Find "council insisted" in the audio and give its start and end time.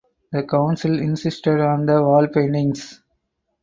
0.41-1.59